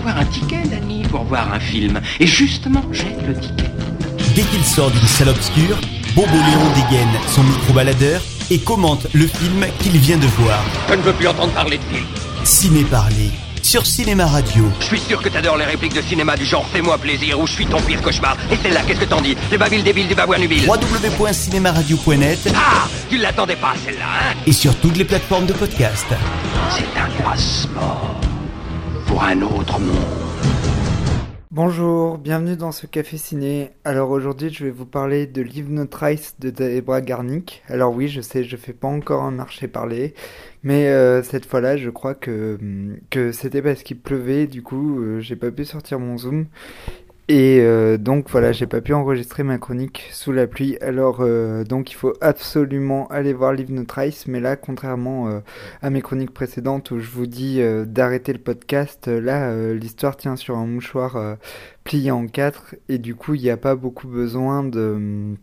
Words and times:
avoir 0.00 0.18
un 0.18 0.24
ticket, 0.24 0.62
Danny, 0.70 1.02
pour 1.02 1.24
voir 1.24 1.52
un 1.52 1.60
film. 1.60 2.00
Et 2.18 2.26
justement, 2.26 2.82
j'ai 2.90 3.14
le 3.26 3.34
ticket. 3.38 3.70
Dès 4.34 4.42
qu'il 4.42 4.64
sort 4.64 4.90
d'une 4.90 5.06
salle 5.06 5.28
obscure, 5.28 5.78
Bobo 6.14 6.32
Léon 6.32 6.72
dégaine 6.74 7.08
son 7.28 7.42
micro-baladeur 7.42 8.20
et 8.50 8.58
commente 8.58 9.06
le 9.12 9.26
film 9.26 9.66
qu'il 9.80 9.98
vient 9.98 10.16
de 10.16 10.26
voir. 10.26 10.58
Je 10.88 10.94
ne 10.94 11.02
veux 11.02 11.12
plus 11.12 11.28
entendre 11.28 11.52
parler 11.52 11.78
de 11.78 11.82
film. 11.94 12.06
Ciné 12.44 12.84
Parler 12.84 13.30
sur 13.62 13.84
Cinéma 13.84 14.24
Radio. 14.26 14.64
Je 14.80 14.86
suis 14.86 15.00
sûr 15.00 15.20
que 15.20 15.28
t'adores 15.28 15.58
les 15.58 15.66
répliques 15.66 15.94
de 15.94 16.00
cinéma 16.00 16.34
du 16.34 16.46
genre 16.46 16.64
Fais-moi 16.72 16.96
plaisir 16.96 17.38
ou 17.38 17.46
Je 17.46 17.52
suis 17.52 17.66
ton 17.66 17.78
pire 17.82 18.00
cauchemar. 18.00 18.34
Et 18.50 18.56
celle-là, 18.56 18.80
qu'est-ce 18.86 19.00
que 19.00 19.04
t'en 19.04 19.20
dis? 19.20 19.36
Les 19.50 19.58
babilles 19.58 19.82
débiles 19.82 20.08
du 20.08 20.14
babouin 20.14 20.38
nubile. 20.38 20.66
www.cinémaradio.net 20.66 22.48
Ah 22.56 22.88
Tu 23.10 23.18
l'attendais 23.18 23.56
pas, 23.56 23.74
celle-là, 23.84 24.06
hein? 24.06 24.34
Et 24.46 24.52
sur 24.52 24.74
toutes 24.76 24.96
les 24.96 25.04
plateformes 25.04 25.44
de 25.46 25.52
podcast. 25.52 26.06
C'est 26.70 26.98
un 26.98 27.22
passeport 27.22 28.18
un 29.18 29.42
autre 29.42 29.80
monde. 29.80 29.96
Bonjour, 31.50 32.16
bienvenue 32.16 32.56
dans 32.56 32.70
ce 32.70 32.86
café 32.86 33.16
ciné. 33.16 33.70
Alors 33.84 34.10
aujourd'hui, 34.10 34.50
je 34.50 34.64
vais 34.64 34.70
vous 34.70 34.86
parler 34.86 35.26
de 35.26 35.42
Live 35.42 35.70
No 35.70 35.84
Trice 35.84 36.36
de 36.38 36.50
Debra 36.50 37.00
Garnick. 37.00 37.62
Alors 37.66 37.92
oui, 37.92 38.06
je 38.06 38.20
sais, 38.20 38.44
je 38.44 38.56
fais 38.56 38.72
pas 38.72 38.86
encore 38.86 39.24
un 39.24 39.32
marché 39.32 39.66
parler, 39.66 40.14
mais 40.62 40.88
euh, 40.88 41.22
cette 41.22 41.44
fois-là, 41.44 41.76
je 41.76 41.90
crois 41.90 42.14
que 42.14 42.58
que 43.10 43.32
c'était 43.32 43.62
parce 43.62 43.82
qu'il 43.82 43.98
pleuvait, 43.98 44.46
du 44.46 44.62
coup, 44.62 45.00
euh, 45.00 45.20
j'ai 45.20 45.36
pas 45.36 45.50
pu 45.50 45.64
sortir 45.64 45.98
mon 45.98 46.16
zoom. 46.16 46.46
Et 47.32 47.60
euh, 47.60 47.96
donc 47.96 48.28
voilà, 48.28 48.50
j'ai 48.50 48.66
pas 48.66 48.80
pu 48.80 48.92
enregistrer 48.92 49.44
ma 49.44 49.56
chronique 49.56 50.08
sous 50.10 50.32
la 50.32 50.48
pluie. 50.48 50.76
Alors 50.80 51.18
euh, 51.20 51.62
donc 51.62 51.92
il 51.92 51.94
faut 51.94 52.12
absolument 52.20 53.06
aller 53.06 53.32
voir 53.32 53.52
Live 53.52 53.70
No 53.70 53.84
Trice. 53.84 54.26
Mais 54.26 54.40
là, 54.40 54.56
contrairement 54.56 55.28
euh, 55.28 55.38
à 55.80 55.90
mes 55.90 56.02
chroniques 56.02 56.34
précédentes 56.34 56.90
où 56.90 56.98
je 56.98 57.08
vous 57.08 57.28
dis 57.28 57.60
euh, 57.60 57.84
d'arrêter 57.84 58.32
le 58.32 58.40
podcast, 58.40 59.06
euh, 59.06 59.20
là 59.20 59.54
l'histoire 59.74 60.16
tient 60.16 60.34
sur 60.34 60.58
un 60.58 60.66
mouchoir 60.66 61.36
plié 61.84 62.10
en 62.10 62.26
quatre 62.26 62.74
et 62.88 62.98
du 62.98 63.14
coup 63.14 63.34
il 63.34 63.42
n'y 63.42 63.50
a 63.50 63.56
pas 63.56 63.76
beaucoup 63.76 64.08
besoin 64.08 64.64
de 64.64 65.36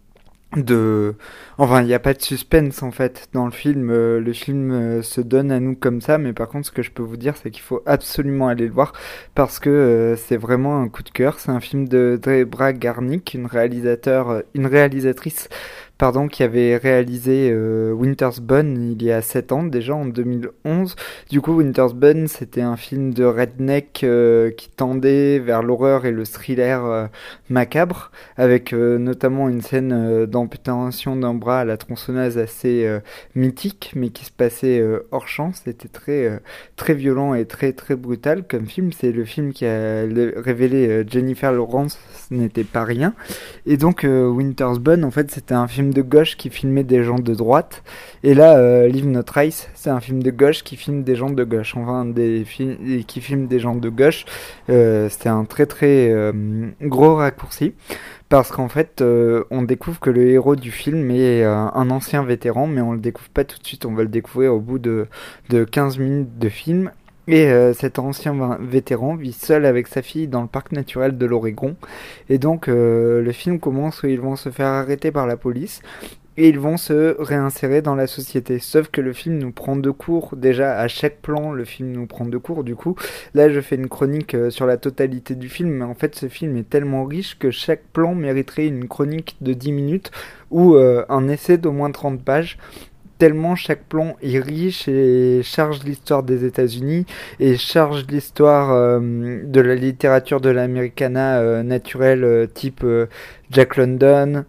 de 0.55 1.15
enfin 1.57 1.81
il 1.81 1.87
n'y 1.87 1.93
a 1.93 1.99
pas 1.99 2.13
de 2.13 2.21
suspense 2.21 2.81
en 2.81 2.91
fait 2.91 3.27
dans 3.33 3.45
le 3.45 3.51
film. 3.51 3.89
Euh, 3.89 4.19
le 4.19 4.33
film 4.33 4.71
euh, 4.71 5.01
se 5.01 5.19
donne 5.19 5.51
à 5.51 5.59
nous 5.59 5.75
comme 5.75 5.99
ça 6.01 6.17
mais 6.17 6.31
par 6.33 6.47
contre 6.47 6.67
ce 6.67 6.71
que 6.71 6.81
je 6.81 6.91
peux 6.91 7.03
vous 7.03 7.17
dire 7.17 7.35
c'est 7.41 7.51
qu'il 7.51 7.61
faut 7.61 7.83
absolument 7.85 8.47
aller 8.47 8.67
le 8.67 8.73
voir 8.73 8.93
parce 9.35 9.59
que 9.59 9.69
euh, 9.69 10.15
c'est 10.15 10.37
vraiment 10.37 10.81
un 10.81 10.87
coup 10.87 11.03
de 11.03 11.09
cœur. 11.09 11.39
C'est 11.39 11.51
un 11.51 11.59
film 11.59 11.87
de 11.87 12.19
Debra 12.21 12.73
Garnick 12.73 13.33
une 13.33 13.45
réalisateur 13.45 14.43
une 14.53 14.67
réalisatrice 14.67 15.49
pardon 15.97 16.27
qui 16.27 16.43
avait 16.43 16.77
réalisé 16.77 17.49
euh, 17.51 17.91
Winter's 17.91 18.39
Bone 18.39 18.95
il 18.97 19.03
y 19.03 19.11
a 19.11 19.21
7 19.21 19.51
ans 19.51 19.63
déjà 19.63 19.95
en 19.95 20.05
2011 20.05 20.95
du 21.29 21.41
coup 21.41 21.53
Winter's 21.53 21.93
Bone 21.93 22.27
c'était 22.27 22.61
un 22.61 22.77
film 22.77 23.13
de 23.13 23.23
redneck 23.23 24.01
euh, 24.03 24.51
qui 24.51 24.69
tendait 24.69 25.39
vers 25.39 25.63
l'horreur 25.63 26.05
et 26.05 26.11
le 26.11 26.25
thriller 26.25 26.85
euh, 26.85 27.07
macabre 27.49 28.11
avec 28.35 28.73
euh, 28.73 28.97
notamment 28.97 29.49
une 29.49 29.61
scène 29.61 30.25
d'amputation 30.25 31.15
d'un 31.15 31.33
bras 31.33 31.61
à 31.61 31.65
la 31.65 31.77
tronçonneuse 31.77 32.37
assez 32.37 32.87
mythique 33.35 33.91
mais 33.95 34.09
qui 34.09 34.25
se 34.25 34.31
passait 34.31 34.83
hors 35.11 35.27
champ. 35.27 35.51
C'était 35.53 35.87
très 35.87 36.41
très 36.75 36.93
violent 36.93 37.33
et 37.33 37.45
très 37.45 37.73
très 37.73 37.95
brutal 37.95 38.43
comme 38.47 38.67
film. 38.67 38.91
C'est 38.91 39.11
le 39.11 39.25
film 39.25 39.53
qui 39.53 39.65
a 39.65 40.03
révélé 40.35 41.05
Jennifer 41.07 41.51
Lawrence 41.51 41.97
ce 42.29 42.33
n'était 42.33 42.63
pas 42.63 42.83
rien. 42.83 43.13
Et 43.65 43.77
donc 43.77 44.03
Winter's 44.03 44.79
Bone 44.79 45.03
en 45.03 45.11
fait 45.11 45.31
c'était 45.31 45.53
un 45.53 45.67
film 45.67 45.86
de 45.93 46.01
gauche 46.01 46.37
qui 46.37 46.49
filmait 46.49 46.83
des 46.83 47.03
gens 47.03 47.19
de 47.19 47.33
droite. 47.33 47.83
Et 48.23 48.33
là 48.33 48.57
euh, 48.57 49.21
Trice 49.23 49.69
c'est 49.73 49.89
un 49.89 49.99
film 49.99 50.21
de 50.23 50.31
gauche 50.31 50.63
qui 50.63 50.75
filme 50.75 51.03
des 51.03 51.15
gens 51.15 51.29
de 51.29 51.43
gauche. 51.43 51.75
Enfin 51.75 52.05
des 52.05 52.45
films 52.45 53.03
qui 53.05 53.21
filme 53.21 53.47
des 53.47 53.59
gens 53.59 53.75
de 53.75 53.89
gauche. 53.89 54.25
Euh, 54.69 55.09
c'était 55.09 55.29
un 55.29 55.45
très 55.45 55.65
très 55.65 56.09
euh, 56.11 56.31
gros 56.81 57.15
raccourci. 57.15 57.73
Parce 58.29 58.51
qu'en 58.51 58.67
fait 58.67 59.01
euh, 59.01 59.45
on 59.51 59.63
découvre 59.63 59.99
que 59.99 60.09
le 60.09 60.29
héros 60.29 60.55
du 60.55 60.71
film 60.71 61.11
est 61.11 61.43
euh, 61.43 61.55
un 61.55 61.89
ancien 61.89 62.23
vétéran 62.23 62.67
mais 62.67 62.81
on 62.81 62.91
le 62.91 62.99
découvre 62.99 63.29
pas 63.29 63.43
tout 63.43 63.59
de 63.59 63.65
suite. 63.65 63.85
On 63.85 63.93
va 63.93 64.03
le 64.03 64.09
découvrir 64.09 64.53
au 64.53 64.59
bout 64.59 64.79
de, 64.79 65.07
de 65.49 65.63
15 65.63 65.97
minutes 65.97 66.37
de 66.37 66.49
film 66.49 66.91
et 67.27 67.47
euh, 67.47 67.73
cet 67.73 67.99
ancien 67.99 68.57
vétéran 68.59 69.15
vit 69.15 69.33
seul 69.33 69.65
avec 69.65 69.87
sa 69.87 70.01
fille 70.01 70.27
dans 70.27 70.41
le 70.41 70.47
parc 70.47 70.71
naturel 70.71 71.17
de 71.17 71.25
l'Oregon 71.25 71.75
et 72.29 72.37
donc 72.37 72.67
euh, 72.67 73.21
le 73.21 73.31
film 73.31 73.59
commence 73.59 74.03
où 74.03 74.07
ils 74.07 74.19
vont 74.19 74.35
se 74.35 74.49
faire 74.49 74.67
arrêter 74.67 75.11
par 75.11 75.27
la 75.27 75.37
police 75.37 75.81
et 76.37 76.49
ils 76.49 76.59
vont 76.59 76.77
se 76.77 77.19
réinsérer 77.19 77.81
dans 77.81 77.95
la 77.95 78.05
société. 78.05 78.59
Sauf 78.59 78.89
que 78.89 79.01
le 79.01 79.11
film 79.11 79.39
nous 79.39 79.51
prend 79.51 79.75
de 79.75 79.89
court. 79.89 80.35
Déjà, 80.35 80.79
à 80.79 80.87
chaque 80.87 81.17
plan, 81.23 81.51
le 81.51 81.65
film 81.65 81.91
nous 81.91 82.05
prend 82.05 82.25
de 82.25 82.37
court. 82.37 82.63
Du 82.63 82.75
coup, 82.75 82.95
là, 83.33 83.49
je 83.49 83.59
fais 83.59 83.75
une 83.75 83.89
chronique 83.89 84.35
euh, 84.35 84.51
sur 84.51 84.67
la 84.67 84.77
totalité 84.77 85.33
du 85.33 85.49
film. 85.49 85.71
Mais 85.71 85.83
en 85.83 85.95
fait, 85.95 86.13
ce 86.13 86.27
film 86.27 86.55
est 86.55 86.69
tellement 86.69 87.05
riche 87.05 87.39
que 87.39 87.49
chaque 87.49 87.81
plan 87.91 88.13
mériterait 88.13 88.67
une 88.67 88.87
chronique 88.87 89.37
de 89.41 89.53
10 89.53 89.71
minutes 89.71 90.11
ou 90.51 90.75
un 90.77 91.27
essai 91.27 91.57
d'au 91.57 91.71
moins 91.71 91.91
30 91.91 92.23
pages. 92.23 92.59
Tellement 93.17 93.55
chaque 93.55 93.83
plan 93.85 94.15
est 94.21 94.39
riche 94.39 94.87
et 94.87 95.41
charge 95.41 95.83
l'histoire 95.83 96.21
des 96.21 96.45
États-Unis 96.45 97.05
et 97.39 97.57
charge 97.57 98.05
l'histoire 98.09 98.71
euh, 98.71 99.41
de 99.43 99.59
la 99.59 99.73
littérature 99.73 100.39
de 100.39 100.49
l'Americana 100.49 101.39
euh, 101.39 101.63
naturelle 101.63 102.23
euh, 102.23 102.45
type 102.45 102.85
Jack 103.49 103.77
London, 103.77 104.45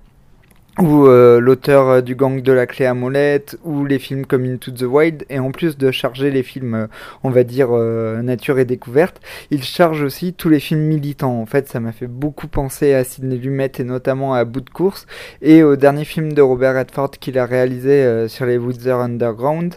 ou 0.81 1.07
euh, 1.07 1.41
l'auteur 1.41 1.89
euh, 1.89 2.01
du 2.01 2.15
gang 2.15 2.41
de 2.41 2.53
la 2.53 2.67
clé 2.67 2.87
à 2.87 2.95
molette, 2.95 3.59
ou 3.65 3.85
les 3.85 3.99
films 3.99 4.27
comme 4.27 4.45
Into 4.45 4.71
the 4.71 4.83
Wild, 4.83 5.25
et 5.29 5.39
en 5.39 5.51
plus 5.51 5.77
de 5.77 5.91
charger 5.91 6.31
les 6.31 6.43
films, 6.43 6.75
euh, 6.75 6.87
on 7.25 7.31
va 7.31 7.43
dire, 7.43 7.69
euh, 7.73 8.23
nature 8.23 8.59
et 8.59 8.65
découverte, 8.65 9.21
il 9.51 9.63
charge 9.63 10.03
aussi 10.03 10.35
tous 10.35 10.49
les 10.49 10.61
films 10.61 10.83
militants. 10.83 11.41
En 11.41 11.47
fait, 11.47 11.69
ça 11.69 11.81
m'a 11.81 11.93
fait 11.93 12.07
beaucoup 12.07 12.49
penser 12.49 12.95
à 12.95 13.05
Sidney 13.05 13.37
Lumet, 13.37 13.73
et 13.79 13.85
notamment 13.85 14.35
à 14.35 14.45
Bout 14.45 14.61
de 14.61 14.71
course, 14.71 15.07
et 15.43 15.63
au 15.63 15.77
dernier 15.77 16.05
film 16.05 16.33
de 16.33 16.43
Robert 16.43 16.77
Redford 16.77 17.11
qu'il 17.11 17.39
a 17.39 17.47
réalisé 17.47 17.91
euh, 18.05 18.29
sur 18.29 18.47
les 18.47 18.59
Woods 18.59 18.89
Underground, 18.89 19.75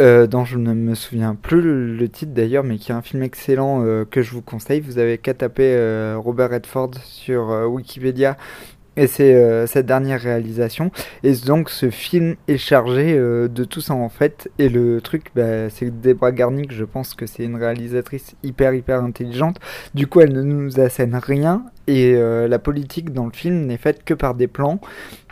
euh, 0.00 0.28
dont 0.28 0.44
je 0.44 0.58
ne 0.58 0.74
me 0.74 0.94
souviens 0.94 1.34
plus 1.34 1.60
le, 1.60 1.96
le 1.96 2.08
titre 2.08 2.32
d'ailleurs, 2.32 2.62
mais 2.62 2.76
qui 2.76 2.92
est 2.92 2.94
un 2.94 3.02
film 3.02 3.24
excellent 3.24 3.82
euh, 3.84 4.04
que 4.08 4.22
je 4.22 4.30
vous 4.30 4.42
conseille. 4.42 4.80
Vous 4.80 4.98
avez 4.98 5.18
qu'à 5.18 5.34
taper 5.34 5.74
euh, 5.74 6.14
Robert 6.16 6.50
Redford 6.50 6.92
sur 7.02 7.50
euh, 7.50 7.66
Wikipédia 7.66 8.36
et 8.98 9.06
c'est 9.06 9.34
euh, 9.34 9.66
cette 9.66 9.86
dernière 9.86 10.20
réalisation. 10.20 10.90
Et 11.22 11.32
donc 11.32 11.70
ce 11.70 11.88
film 11.88 12.34
est 12.48 12.58
chargé 12.58 13.14
euh, 13.16 13.48
de 13.48 13.64
tout 13.64 13.80
ça 13.80 13.94
en 13.94 14.08
fait. 14.08 14.50
Et 14.58 14.68
le 14.68 15.00
truc, 15.00 15.26
bah, 15.34 15.70
c'est 15.70 15.86
que 15.86 15.90
Debra 15.90 16.32
Garnick, 16.32 16.72
je 16.72 16.84
pense 16.84 17.14
que 17.14 17.24
c'est 17.24 17.44
une 17.44 17.56
réalisatrice 17.56 18.34
hyper 18.42 18.74
hyper 18.74 19.02
intelligente. 19.02 19.58
Du 19.94 20.06
coup, 20.06 20.20
elle 20.20 20.32
ne 20.32 20.42
nous 20.42 20.80
assène 20.80 21.14
rien. 21.14 21.62
Et 21.86 22.14
euh, 22.16 22.48
la 22.48 22.58
politique 22.58 23.12
dans 23.14 23.24
le 23.24 23.32
film 23.32 23.64
n'est 23.66 23.78
faite 23.78 24.04
que 24.04 24.12
par 24.12 24.34
des 24.34 24.46
plans 24.46 24.80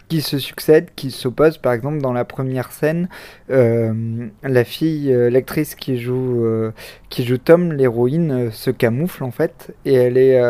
qui 0.08 0.20
se 0.20 0.38
succèdent, 0.38 0.88
qui 0.94 1.10
s'opposent. 1.10 1.58
Par 1.58 1.72
exemple, 1.72 2.00
dans 2.00 2.12
la 2.12 2.24
première 2.24 2.72
scène, 2.72 3.08
euh, 3.50 4.28
la 4.42 4.64
fille, 4.64 5.12
euh, 5.12 5.30
l'actrice 5.30 5.74
qui 5.74 5.98
joue 5.98 6.44
euh, 6.44 6.72
qui 7.08 7.24
joue 7.24 7.38
Tom, 7.38 7.72
l'héroïne, 7.72 8.50
se 8.52 8.70
camoufle 8.70 9.24
en 9.24 9.30
fait, 9.30 9.74
et 9.84 9.94
elle 9.94 10.18
est 10.18 10.40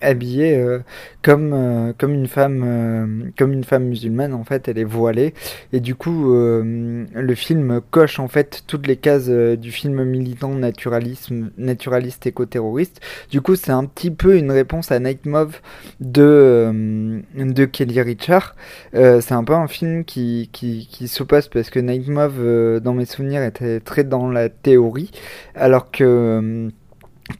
habillée 0.00 0.78
comme 1.22 1.94
comme 1.98 2.14
une 2.14 2.26
femme 2.26 3.30
comme 3.36 3.52
une 3.52 3.64
femme 3.64 3.84
musulmane 3.84 4.32
en 4.32 4.44
fait, 4.44 4.68
elle 4.68 4.78
est 4.78 4.84
voilée, 4.84 5.34
et 5.72 5.80
du 5.80 5.94
coup 5.94 6.32
le 6.32 7.34
film 7.34 7.80
coche 7.90 8.18
en 8.18 8.28
fait 8.28 8.62
toutes 8.66 8.86
les 8.86 8.96
cases 8.96 9.28
du 9.28 9.70
film 9.70 10.02
militant 10.04 10.54
naturaliste 10.54 12.26
éco-terroriste. 12.26 13.00
Du 13.30 13.40
coup, 13.40 13.54
c'est 13.54 13.70
un 13.70 13.84
petit 13.84 14.10
peu 14.10 14.36
une 14.36 14.50
réponse 14.50 14.90
à 14.90 14.98
Night 14.98 15.26
Move 15.26 15.60
de 16.00 17.22
de 17.36 17.64
Kelly 17.66 18.00
Richard. 18.00 18.56
Euh, 18.98 19.20
c'est 19.20 19.34
un 19.34 19.44
peu 19.44 19.52
un 19.54 19.68
film 19.68 20.04
qui, 20.04 20.50
qui, 20.52 20.88
qui 20.90 21.06
s'oppose 21.06 21.48
parce 21.48 21.70
que 21.70 21.78
Night 21.78 22.08
euh, 22.08 22.80
dans 22.80 22.94
mes 22.94 23.04
souvenirs, 23.04 23.42
était 23.44 23.78
très 23.78 24.02
dans 24.02 24.28
la 24.28 24.48
théorie, 24.48 25.12
alors 25.54 25.92
que, 25.92 26.02
euh, 26.04 26.68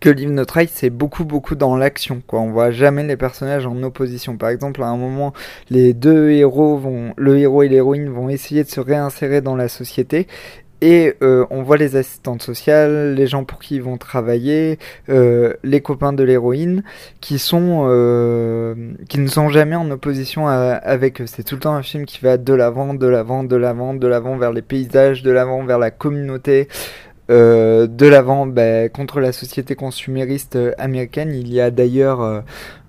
que 0.01 0.09
Live 0.09 0.71
c'est 0.73 0.91
beaucoup, 0.91 1.25
beaucoup 1.25 1.57
dans 1.57 1.77
l'action. 1.77 2.23
Quoi. 2.25 2.41
On 2.41 2.53
voit 2.53 2.71
jamais 2.71 3.03
les 3.03 3.17
personnages 3.17 3.67
en 3.67 3.83
opposition. 3.83 4.37
Par 4.37 4.51
exemple, 4.51 4.83
à 4.85 4.87
un 4.87 4.97
moment, 4.97 5.33
les 5.69 5.95
deux 5.95 6.31
héros 6.31 6.77
vont, 6.77 7.13
le 7.17 7.39
héros 7.39 7.65
et 7.65 7.69
l'héroïne 7.69 8.09
vont 8.09 8.29
essayer 8.29 8.63
de 8.63 8.69
se 8.69 8.81
réinsérer 8.81 9.41
dans 9.41 9.57
la 9.57 9.69
société. 9.69 10.29
Et 10.81 11.15
euh, 11.23 11.45
on 11.51 11.63
voit 11.63 11.77
les 11.77 11.97
assistantes 11.97 12.43
sociales, 12.43 13.15
les 13.15 13.27
gens 13.27 13.45
pour 13.45 13.59
qui 13.59 13.77
ils 13.77 13.83
vont 13.83 13.97
travailler, 13.97 14.79
euh, 15.09 15.55
les 15.65 15.81
copains 15.81 16.13
de 16.13 16.23
l'héroïne, 16.23 16.85
qui 17.21 17.39
sont 17.39 17.87
euh, 17.89 18.75
qui 19.09 19.19
ne 19.19 19.27
sont 19.27 19.49
jamais 19.49 19.77
en 19.77 19.91
opposition 19.91 20.47
avec 20.47 21.21
eux. 21.21 21.27
C'est 21.27 21.43
tout 21.43 21.57
le 21.57 21.61
temps 21.61 21.75
un 21.75 21.83
film 21.83 22.07
qui 22.07 22.21
va 22.21 22.37
de 22.37 22.53
l'avant, 22.55 22.95
de 22.95 23.07
l'avant, 23.07 23.43
de 23.45 23.57
l'avant, 23.57 23.95
de 23.95 24.07
l'avant 24.07 24.37
vers 24.37 24.53
les 24.53 24.63
paysages, 24.63 25.23
de 25.23 25.31
l'avant 25.31 25.65
vers 25.65 25.79
la 25.79 25.91
communauté, 25.91 26.69
euh, 27.31 27.87
de 27.87 28.07
l'avant 28.07 28.47
bah, 28.47 28.89
contre 28.89 29.21
la 29.21 29.33
société 29.33 29.75
consumériste 29.75 30.57
euh, 30.57 30.73
américaine. 30.79 31.35
Il 31.35 31.53
y 31.53 31.61
a 31.61 31.71
d'ailleurs 31.71 32.23
euh, 32.23 32.41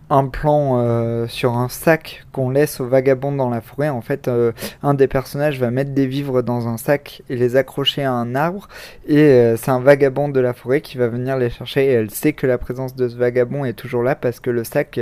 un 0.10 0.28
plan 0.28 0.80
euh, 0.80 1.28
sur 1.28 1.58
un 1.58 1.70
sac 1.70 2.26
qu'on 2.32 2.50
laisse 2.50 2.80
aux 2.80 2.88
vagabonds 2.88 3.32
dans 3.32 3.50
la 3.50 3.62
forêt. 3.62 3.90
En 3.90 4.02
fait, 4.02 4.28
euh, 4.28 4.52
un 4.82 4.94
des 4.94 5.08
personnages 5.08 5.60
va 5.60 5.70
mettre 5.70 5.92
des 5.92 6.08
vivres 6.08 6.42
dans 6.42 6.68
un 6.68 6.78
sac 6.78 7.22
et 7.30 7.36
les 7.36 7.56
accrocher 7.56 8.04
à 8.04 8.14
un 8.14 8.34
arbre. 8.34 8.68
Et 9.08 9.18
euh, 9.18 9.58
c'est 9.58 9.72
un 9.72 9.80
vagabond 9.80 10.30
de 10.30 10.40
la 10.40 10.54
forêt 10.54 10.82
qui 10.82 10.98
va 10.98 11.08
venir 11.08 11.38
les 11.38 11.50
chercher. 11.50 11.86
Et 11.86 11.92
elle 11.92 12.10
sait 12.10 12.34
que 12.34 12.48
la 12.48 12.58
présence 12.58 12.96
de 12.96 13.08
ce 13.08 13.16
vagabond 13.16 13.66
est 13.66 13.74
toujours 13.74 14.04
là 14.04 14.16
parce 14.16 14.40
que 14.40 14.50
le 14.50 14.64
sac 14.64 15.00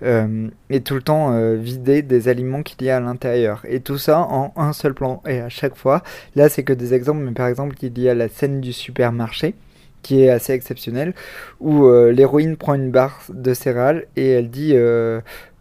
est 0.00 0.86
tout 0.86 0.94
le 0.94 1.02
temps 1.02 1.54
vidé 1.54 2.02
des 2.02 2.28
aliments 2.28 2.62
qu'il 2.62 2.82
y 2.86 2.90
a 2.90 2.96
à 2.96 3.00
l'intérieur. 3.00 3.62
Et 3.68 3.80
tout 3.80 3.98
ça 3.98 4.20
en 4.20 4.52
un 4.56 4.72
seul 4.72 4.94
plan. 4.94 5.22
Et 5.26 5.40
à 5.40 5.48
chaque 5.48 5.76
fois, 5.76 6.02
là 6.34 6.48
c'est 6.48 6.64
que 6.64 6.72
des 6.72 6.94
exemples, 6.94 7.22
mais 7.22 7.32
par 7.32 7.46
exemple 7.46 7.76
il 7.82 7.98
y 7.98 8.08
a 8.08 8.14
la 8.14 8.28
scène 8.28 8.60
du 8.60 8.72
supermarché 8.72 9.54
qui 10.02 10.22
est 10.22 10.30
assez 10.30 10.52
exceptionnel, 10.52 11.14
où 11.60 11.86
euh, 11.86 12.12
l'héroïne 12.12 12.56
prend 12.56 12.74
une 12.74 12.90
barre 12.90 13.22
de 13.28 13.54
céréales 13.54 14.06
et 14.16 14.30
elle 14.30 14.50
dit 14.50 14.72
euh, 14.74 15.20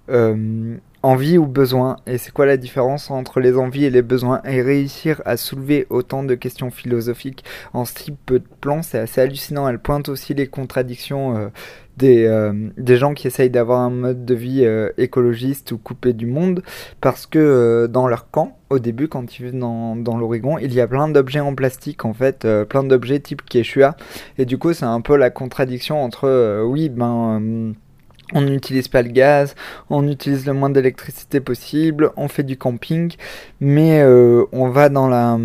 euh, 0.10 0.76
envie 1.04 1.38
ou 1.38 1.46
besoin. 1.46 1.98
Et 2.08 2.18
c'est 2.18 2.32
quoi 2.32 2.46
la 2.46 2.58
différence 2.58 3.12
entre 3.12 3.40
les 3.40 3.58
envies 3.58 3.86
et 3.86 3.90
les 3.90 4.02
besoins? 4.02 4.42
Et 4.46 4.62
réussir 4.62 5.22
à 5.26 5.38
soulever 5.38 5.88
autant 5.90 6.24
de 6.24 6.36
questions 6.36 6.72
philosophiques 6.72 7.44
en 7.74 7.86
si 7.86 8.12
peu 8.12 8.40
de 8.40 8.48
plans, 8.62 8.82
c'est 8.82 9.00
assez 9.00 9.22
hallucinant. 9.22 9.68
Elle 9.68 9.80
pointe 9.80 10.10
aussi 10.10 10.34
les 10.34 10.48
contradictions 10.48 11.52
des, 12.00 12.26
euh, 12.26 12.54
des 12.78 12.98
gens 12.98 13.14
qui 13.14 13.28
essayent 13.28 13.50
d'avoir 13.50 13.82
un 13.82 13.90
mode 13.90 14.26
de 14.26 14.34
vie 14.34 14.64
euh, 14.64 14.90
écologiste 14.98 15.72
ou 15.74 15.78
coupé 15.78 16.14
du 16.14 16.26
monde, 16.26 16.64
parce 17.02 17.28
que 17.28 17.38
euh, 17.38 17.88
dans 17.88 18.08
leur 18.08 18.32
camp, 18.32 18.58
au 18.70 18.80
début, 18.80 19.08
quand 19.08 19.38
ils 19.38 19.44
vivent 19.44 19.60
dans, 19.60 19.96
dans 19.96 20.18
l'Oregon, 20.18 20.58
il 20.58 20.74
y 20.74 20.82
a 20.82 20.88
plein 20.88 21.10
d'objets 21.10 21.42
en 21.42 21.54
plastique, 21.54 22.06
en 22.06 22.14
fait, 22.14 22.48
plein 22.70 22.84
d'objets 22.84 23.20
type 23.20 23.44
Quechua, 23.44 23.96
et 24.38 24.46
du 24.46 24.58
coup, 24.58 24.74
c'est 24.74 24.86
un 24.86 25.02
peu 25.02 25.18
la 25.18 25.30
contradiction 25.30 26.02
entre, 26.02 26.64
oui, 26.64 26.90
ben 26.90 27.74
on 28.34 28.42
n'utilise 28.42 28.88
pas 28.88 29.02
le 29.02 29.10
gaz, 29.10 29.56
on 29.90 30.08
utilise 30.08 30.46
le 30.46 30.54
moins 30.54 30.70
d'électricité 30.70 31.40
possible, 31.40 32.12
on 32.18 32.28
fait 32.28 32.44
du 32.44 32.58
camping, 32.58 33.14
mais 33.60 34.02
euh, 34.02 34.46
on 34.52 34.70
va 34.70 34.90
dans 34.90 35.08
la... 35.08 35.38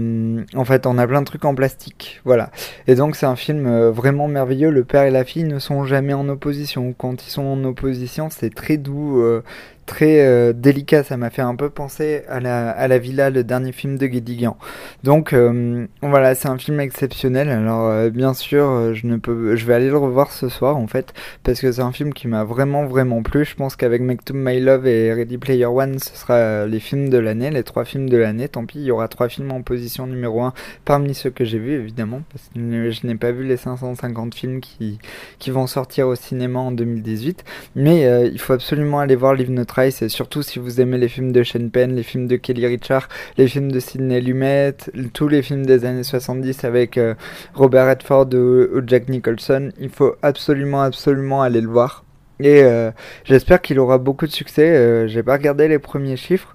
En 0.55 0.65
fait, 0.65 0.87
on 0.87 0.99
a 0.99 1.07
plein 1.07 1.21
de 1.21 1.27
trucs 1.27 1.45
en 1.45 1.55
plastique, 1.55 2.21
voilà. 2.25 2.51
Et 2.87 2.95
donc 2.95 3.17
c'est 3.17 3.27
un 3.27 3.37
film 3.37 3.67
euh, 3.67 3.91
vraiment 3.91 4.29
merveilleux, 4.29 4.71
le 4.71 4.85
père 4.85 5.05
et 5.05 5.11
la 5.11 5.25
fille 5.25 5.45
ne 5.45 5.59
sont 5.59 5.85
jamais 5.85 6.15
en 6.15 6.29
opposition. 6.29 6.95
Quand 6.97 7.27
ils 7.27 7.31
sont 7.31 7.45
en 7.45 7.65
opposition, 7.65 8.29
c'est 8.31 8.55
très 8.55 8.77
doux, 8.77 9.21
euh, 9.21 9.43
très 9.85 10.21
euh, 10.21 10.53
délicat. 10.53 11.03
Ça 11.03 11.17
m'a 11.17 11.31
fait 11.31 11.43
un 11.43 11.55
peu 11.55 11.71
penser 11.71 12.23
à 12.29 12.41
la, 12.41 12.71
à 12.71 12.89
la 12.89 12.99
Villa, 12.99 13.31
le 13.31 13.45
dernier 13.45 13.73
film 13.73 13.97
de 13.97 14.07
Guédiguian. 14.07 14.57
Donc 15.03 15.33
euh, 15.33 15.87
voilà, 16.03 16.35
c'est 16.35 16.49
un 16.49 16.59
film 16.59 16.81
exceptionnel. 16.81 17.49
Alors 17.49 17.89
euh, 17.89 18.11
bien 18.11 18.35
sûr, 18.35 18.95
je 18.95 19.07
ne 19.07 19.17
peux, 19.17 19.57
je 19.57 19.67
vais 19.67 19.75
aller 19.75 19.89
le 19.89 19.99
revoir 19.99 20.33
ce 20.33 20.49
soir 20.49 20.77
en 20.77 20.87
fait, 20.87 21.13
parce 21.43 21.61
que 21.61 21.71
c'est 21.73 21.83
un 21.83 21.93
film 21.93 22.13
qui 22.15 22.29
m'a 22.29 22.45
vraiment 22.45 22.87
vraiment 22.87 23.23
plu. 23.23 23.45
Je 23.45 23.55
pense 23.55 23.77
qu'avec 23.77 24.01
Make 24.01 24.25
to 24.25 24.35
My 24.35 24.61
Love 24.61 24.87
et 24.87 25.13
Ready 25.13 25.39
Player 25.39 25.67
One, 25.67 25.99
ce 25.99 26.17
sera 26.17 26.67
les 26.67 26.81
films 26.81 27.09
de 27.09 27.19
l'année, 27.19 27.51
les 27.51 27.63
trois 27.63 27.85
films 27.85 28.09
de 28.09 28.17
l'année. 28.17 28.49
Tant 28.49 28.65
pis, 28.65 28.79
il 28.79 28.85
y 28.85 28.91
aura 28.91 29.09
trois 29.09 29.29
films 29.29 29.53
en 29.53 29.63
position 29.63 30.07
numéro 30.07 30.43
1 30.43 30.53
parmi 30.85 31.15
ceux 31.15 31.31
que 31.31 31.45
j'ai 31.45 31.59
vus 31.59 31.75
évidemment, 31.75 32.23
parce 32.33 32.51
que 32.55 32.91
je 32.91 33.07
n'ai 33.07 33.17
pas 33.17 33.33
vu 33.33 33.45
les 33.45 33.57
550 33.57 34.35
films 34.35 34.61
qui, 34.61 34.99
qui 35.39 35.51
vont 35.51 35.67
sortir 35.67 36.09
au 36.09 36.15
cinéma 36.15 36.61
en 36.61 36.73
2018. 36.73 37.45
Mais 37.77 38.29
il 38.31 38.39
faut 38.39 38.53
absolument 38.53 39.01
aller 39.01 39.17
voir 39.17 39.35
Live 39.35 39.51
Notre 39.51 39.74
c'est 39.91 40.09
surtout 40.09 40.43
si 40.43 40.59
vous 40.59 40.81
aimez 40.81 40.99
les 40.99 41.09
films 41.09 41.33
de 41.33 41.43
Sean 41.43 41.69
Penn, 41.69 41.95
les 41.95 42.03
films 42.03 42.27
de 42.29 42.37
Kelly 42.37 42.67
Richard, 42.67 43.09
les 43.37 43.49
films 43.49 43.73
de 43.73 43.81
Sidney 43.81 44.21
Lumet, 44.21 44.77
tous 45.13 45.29
les 45.29 45.43
films 45.43 45.67
des 45.67 45.85
années 45.85 46.05
70 46.05 46.65
avec 46.65 46.97
euh, 46.97 47.15
Robert 47.55 47.89
Redford 47.89 48.29
ou, 48.35 48.81
Jack 48.87 49.09
Nicholson, 49.09 49.71
il 49.81 49.91
faut 49.91 50.15
absolument, 50.23 50.83
absolument 50.83 51.43
aller 51.43 51.61
le 51.61 51.69
voir. 51.69 52.05
Et 52.41 52.63
euh, 52.63 52.91
j'espère 53.25 53.63
qu'il 53.63 53.79
aura 53.79 53.99
beaucoup 53.99 54.27
de 54.27 54.33
succès. 54.33 54.77
Euh, 54.77 55.07
j'ai 55.09 55.23
pas 55.23 55.35
regardé 55.35 55.67
les 55.67 55.79
premiers 55.79 56.17
chiffres. 56.17 56.55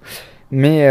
Mais 0.52 0.90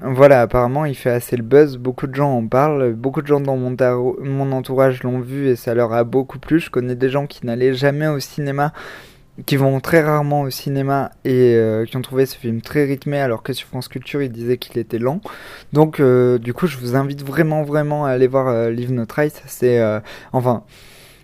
voilà, 0.00 0.42
apparemment 0.42 0.84
il 0.84 0.94
fait 0.94 1.10
assez 1.10 1.36
le 1.36 1.42
buzz, 1.42 1.76
beaucoup 1.76 2.06
de 2.06 2.14
gens 2.14 2.36
en 2.36 2.46
parlent, 2.46 2.92
beaucoup 2.92 3.20
de 3.20 3.26
gens 3.26 3.40
dans 3.40 3.56
mon 3.56 4.52
entourage 4.52 5.02
l'ont 5.02 5.18
vu 5.18 5.48
et 5.48 5.56
ça 5.56 5.74
leur 5.74 5.92
a 5.92 6.04
beaucoup 6.04 6.38
plu. 6.38 6.60
Je 6.60 6.70
connais 6.70 6.94
des 6.94 7.08
gens 7.08 7.26
qui 7.26 7.44
n'allaient 7.44 7.74
jamais 7.74 8.06
au 8.06 8.20
cinéma 8.20 8.72
qui 9.46 9.56
vont 9.56 9.80
très 9.80 10.02
rarement 10.02 10.42
au 10.42 10.50
cinéma 10.50 11.12
et 11.24 11.54
euh, 11.54 11.84
qui 11.84 11.96
ont 11.96 12.02
trouvé 12.02 12.26
ce 12.26 12.36
film 12.36 12.60
très 12.60 12.84
rythmé 12.84 13.18
alors 13.18 13.42
que 13.42 13.52
sur 13.52 13.68
France 13.68 13.88
Culture 13.88 14.22
ils 14.22 14.32
disaient 14.32 14.58
qu'il 14.58 14.78
était 14.78 14.98
lent. 14.98 15.20
Donc 15.72 16.00
euh, 16.00 16.38
du 16.38 16.54
coup 16.54 16.66
je 16.66 16.76
vous 16.76 16.96
invite 16.96 17.24
vraiment 17.24 17.62
vraiment 17.62 18.06
à 18.06 18.10
aller 18.10 18.26
voir 18.26 18.48
euh, 18.48 18.70
Live 18.70 18.92
No 18.92 19.06
Trace. 19.06 19.42
C'est 19.46 19.80
enfin 20.32 20.62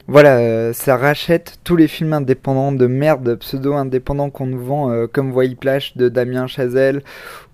voilà, 0.09 0.73
ça 0.73 0.97
rachète 0.97 1.59
tous 1.65 1.77
les 1.77 1.89
films 1.89 2.13
indépendants 2.13 2.73
de 2.73 2.87
merde, 2.87 3.37
pseudo-indépendants 3.37 4.31
qu'on 4.31 4.47
nous 4.47 4.65
vend, 4.65 5.07
comme 5.13 5.33
Voyage 5.33 5.97
de 5.97 6.09
Damien 6.09 6.47
Chazelle, 6.47 7.03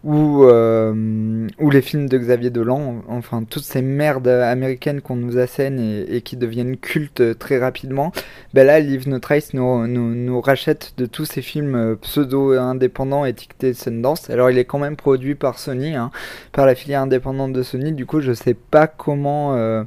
ou, 0.04 0.44
euh, 0.44 1.46
ou 1.60 1.70
les 1.70 1.81
films 1.81 2.08
de 2.08 2.19
Xavier 2.19 2.50
Dolan, 2.50 3.02
enfin 3.08 3.44
toutes 3.49 3.62
ces 3.62 3.82
merdes 3.82 4.26
américaines 4.26 5.00
qu'on 5.00 5.14
nous 5.14 5.38
assène 5.38 5.78
et, 5.78 6.22
qui 6.22 6.37
deviennent 6.37 6.76
cultes 6.76 7.38
très 7.38 7.58
rapidement, 7.58 8.12
ben 8.52 8.66
là 8.66 8.81
Live 8.81 9.08
No 9.08 9.20
Trace 9.20 9.54
nous, 9.54 9.87
nous, 9.87 10.14
nous, 10.14 10.40
rachète 10.40 10.94
de 10.96 11.06
tous 11.06 11.25
ces 11.25 11.43
films 11.43 11.76
euh, 11.76 11.94
pseudo-indépendants 11.94 13.25
étiquetés 13.25 13.75
Sundance. 13.75 14.28
Alors 14.28 14.50
il 14.50 14.58
est 14.58 14.64
quand 14.64 14.81
même 14.81 14.96
produit 14.96 15.37
par 15.37 15.58
Sony, 15.58 15.94
hein, 15.94 16.10
par 16.50 16.66
la 16.66 16.75
filière 16.75 17.02
indépendante 17.02 17.52
de 17.52 17.62
Sony, 17.62 17.93
du 17.93 18.04
coup 18.04 18.20
je 18.20 18.32
sais 18.32 18.54
pas 18.54 18.88
comment, 18.88 19.54
euh, 19.54 19.84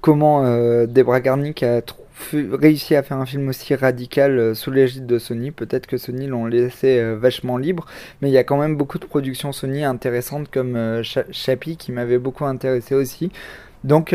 comment 0.00 0.44
euh, 0.44 0.86
Debra 0.86 1.20
Garnick 1.20 1.62
a 1.62 1.82
trouvé 1.82 2.01
réussi 2.32 2.94
à 2.94 3.02
faire 3.02 3.18
un 3.18 3.26
film 3.26 3.48
aussi 3.48 3.74
radical 3.74 4.38
euh, 4.38 4.54
sous 4.54 4.70
l'égide 4.70 5.06
de 5.06 5.18
Sony. 5.18 5.50
Peut-être 5.50 5.86
que 5.86 5.96
Sony 5.96 6.26
l'ont 6.26 6.46
laissé 6.46 6.98
euh, 6.98 7.16
vachement 7.16 7.56
libre, 7.56 7.86
mais 8.20 8.28
il 8.28 8.32
y 8.32 8.38
a 8.38 8.44
quand 8.44 8.58
même 8.58 8.76
beaucoup 8.76 8.98
de 8.98 9.04
productions 9.04 9.52
Sony 9.52 9.84
intéressantes 9.84 10.50
comme 10.50 10.76
euh, 10.76 11.02
Chappie 11.30 11.76
qui 11.76 11.92
m'avait 11.92 12.18
beaucoup 12.18 12.44
intéressé 12.44 12.94
aussi. 12.94 13.30
Donc, 13.84 14.14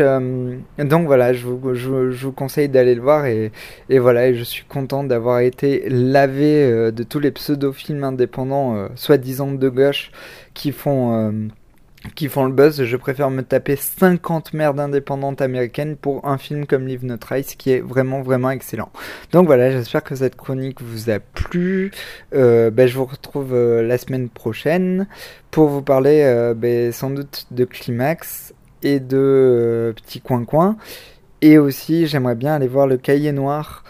donc 0.78 1.06
voilà, 1.06 1.34
je 1.34 1.44
vous, 1.44 1.74
je, 1.74 1.90
vous 1.90 2.32
conseille 2.32 2.70
d'aller 2.70 2.94
le 2.94 3.02
voir 3.02 3.26
et, 3.26 3.52
et, 3.90 3.98
voilà, 3.98 4.28
et 4.28 4.34
je 4.34 4.42
suis 4.42 4.64
content 4.64 5.04
d'avoir 5.04 5.40
été 5.40 5.86
lavé 5.90 6.90
de 6.90 7.02
tous 7.02 7.18
les 7.18 7.30
pseudo-films 7.30 8.02
indépendants, 8.02 8.88
soi-disant 8.94 9.52
de 9.52 9.68
gauche, 9.68 10.10
qui 10.54 10.72
font 10.72 11.50
qui 12.14 12.28
font 12.28 12.44
le 12.44 12.52
buzz, 12.52 12.84
je 12.84 12.96
préfère 12.96 13.30
me 13.30 13.42
taper 13.42 13.76
50 13.76 14.52
merdes 14.52 14.78
indépendantes 14.78 15.40
américaines 15.40 15.96
pour 15.96 16.26
un 16.26 16.38
film 16.38 16.66
comme 16.66 16.86
Live 16.86 17.04
No 17.04 17.16
Trace 17.16 17.54
qui 17.56 17.72
est 17.72 17.80
vraiment 17.80 18.22
vraiment 18.22 18.50
excellent. 18.50 18.90
Donc 19.32 19.46
voilà, 19.46 19.70
j'espère 19.72 20.04
que 20.04 20.14
cette 20.14 20.36
chronique 20.36 20.80
vous 20.80 21.10
a 21.10 21.18
plu. 21.18 21.90
Euh, 22.34 22.70
ben, 22.70 22.86
je 22.86 22.96
vous 22.96 23.04
retrouve 23.04 23.52
euh, 23.52 23.82
la 23.82 23.98
semaine 23.98 24.28
prochaine 24.28 25.08
pour 25.50 25.68
vous 25.68 25.82
parler 25.82 26.22
euh, 26.22 26.54
ben, 26.54 26.92
sans 26.92 27.10
doute 27.10 27.46
de 27.50 27.64
Climax 27.64 28.54
et 28.82 29.00
de 29.00 29.92
Petit 29.96 30.20
Coin 30.20 30.44
Coin. 30.44 30.76
Et 31.40 31.58
aussi, 31.58 32.06
j'aimerais 32.06 32.36
bien 32.36 32.54
aller 32.54 32.68
voir 32.68 32.86
le 32.86 32.96
Cahier 32.96 33.32
Noir 33.32 33.84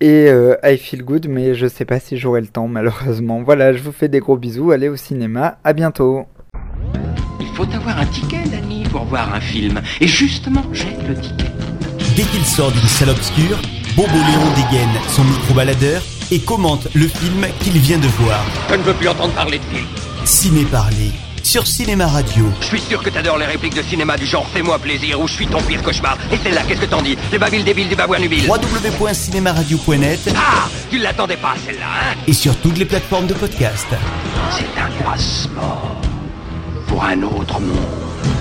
et 0.00 0.28
I 0.62 0.76
Feel 0.76 1.02
Good, 1.02 1.28
mais 1.28 1.54
je 1.54 1.66
sais 1.66 1.86
pas 1.86 1.98
si 1.98 2.18
j'aurai 2.18 2.42
le 2.42 2.46
temps 2.46 2.68
malheureusement. 2.68 3.42
Voilà, 3.42 3.72
je 3.72 3.82
vous 3.82 3.92
fais 3.92 4.08
des 4.08 4.20
gros 4.20 4.36
bisous, 4.36 4.70
allez 4.70 4.88
au 4.88 4.96
cinéma, 4.96 5.58
à 5.64 5.72
bientôt 5.72 6.26
avoir 7.84 7.98
un 8.00 8.06
ticket, 8.06 8.44
Danny, 8.50 8.84
pour 8.84 9.04
voir 9.04 9.34
un 9.34 9.40
film. 9.40 9.82
Et 10.00 10.06
justement, 10.08 10.62
j'ai 10.72 10.96
le 11.06 11.14
ticket. 11.20 11.52
Dès 12.16 12.22
qu'il 12.22 12.44
sort 12.46 12.72
d'une 12.72 12.88
salle 12.88 13.10
obscure, 13.10 13.58
Bobo 13.94 14.08
Léon 14.08 14.50
dégaine 14.56 14.88
son 15.08 15.22
micro-baladeur 15.24 16.00
et 16.30 16.40
commente 16.40 16.88
le 16.94 17.06
film 17.08 17.46
qu'il 17.60 17.78
vient 17.78 17.98
de 17.98 18.06
voir. 18.06 18.40
Je 18.70 18.76
ne 18.76 18.82
veux 18.82 18.94
plus 18.94 19.08
entendre 19.08 19.34
parler 19.34 19.58
de 19.58 19.64
film. 19.64 19.86
Ciné 20.24 20.64
Parler 20.64 21.10
sur 21.42 21.66
Cinéma 21.66 22.06
Radio. 22.06 22.46
Je 22.62 22.66
suis 22.68 22.80
sûr 22.80 23.02
que 23.02 23.10
t'adores 23.10 23.36
les 23.36 23.44
répliques 23.44 23.74
de 23.76 23.82
cinéma 23.82 24.16
du 24.16 24.24
genre 24.24 24.46
Fais-moi 24.54 24.78
plaisir 24.78 25.20
ou 25.20 25.28
Je 25.28 25.34
suis 25.34 25.46
ton 25.46 25.60
pire 25.60 25.82
cauchemar. 25.82 26.16
Et 26.32 26.38
celle-là, 26.38 26.62
qu'est-ce 26.66 26.80
que 26.80 26.86
t'en 26.86 27.02
dis? 27.02 27.18
Les 27.32 27.38
bavilles 27.38 27.64
débiles 27.64 27.90
du 27.90 27.96
babouin 27.96 28.18
nubile. 28.18 28.48
www.cinémaradio.net 28.48 30.30
Ah 30.34 30.68
Tu 30.90 30.96
l'attendais 30.98 31.36
pas, 31.36 31.54
celle-là, 31.66 31.84
hein? 31.84 32.14
Et 32.26 32.32
sur 32.32 32.56
toutes 32.56 32.78
les 32.78 32.86
plateformes 32.86 33.26
de 33.26 33.34
podcast. 33.34 33.88
C'est 34.52 34.80
un 34.80 35.04
passeport 35.04 36.00
pour 36.94 37.02
un 37.02 37.20
autre 37.24 37.58
monde. 37.58 38.33